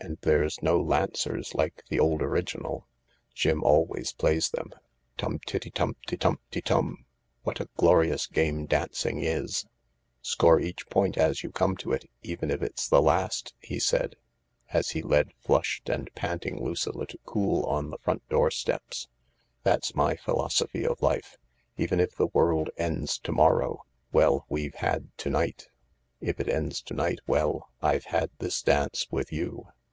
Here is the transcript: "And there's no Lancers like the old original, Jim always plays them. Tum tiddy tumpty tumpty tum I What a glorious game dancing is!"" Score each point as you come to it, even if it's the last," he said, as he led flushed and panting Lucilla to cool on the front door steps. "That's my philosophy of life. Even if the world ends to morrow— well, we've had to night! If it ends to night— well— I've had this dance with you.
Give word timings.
"And 0.00 0.18
there's 0.20 0.60
no 0.62 0.78
Lancers 0.78 1.54
like 1.54 1.82
the 1.88 1.98
old 1.98 2.20
original, 2.20 2.86
Jim 3.34 3.64
always 3.64 4.12
plays 4.12 4.50
them. 4.50 4.70
Tum 5.16 5.38
tiddy 5.46 5.70
tumpty 5.70 6.18
tumpty 6.18 6.60
tum 6.60 6.98
I 7.00 7.04
What 7.44 7.58
a 7.60 7.70
glorious 7.78 8.26
game 8.26 8.66
dancing 8.66 9.22
is!"" 9.22 9.64
Score 10.20 10.60
each 10.60 10.86
point 10.90 11.16
as 11.16 11.42
you 11.42 11.50
come 11.50 11.74
to 11.78 11.92
it, 11.94 12.04
even 12.22 12.50
if 12.50 12.60
it's 12.62 12.86
the 12.86 13.00
last," 13.00 13.54
he 13.60 13.78
said, 13.78 14.16
as 14.74 14.90
he 14.90 15.00
led 15.00 15.32
flushed 15.38 15.88
and 15.88 16.12
panting 16.14 16.62
Lucilla 16.62 17.06
to 17.06 17.18
cool 17.24 17.64
on 17.64 17.88
the 17.88 17.96
front 17.98 18.28
door 18.28 18.50
steps. 18.50 19.08
"That's 19.62 19.94
my 19.94 20.16
philosophy 20.16 20.86
of 20.86 21.00
life. 21.00 21.38
Even 21.78 21.98
if 21.98 22.14
the 22.14 22.26
world 22.28 22.68
ends 22.76 23.18
to 23.20 23.32
morrow— 23.32 23.86
well, 24.12 24.44
we've 24.50 24.74
had 24.74 25.16
to 25.16 25.30
night! 25.30 25.68
If 26.20 26.38
it 26.40 26.48
ends 26.50 26.82
to 26.82 26.94
night— 26.94 27.20
well— 27.26 27.70
I've 27.80 28.04
had 28.04 28.28
this 28.38 28.60
dance 28.60 29.06
with 29.10 29.32
you. 29.32 29.68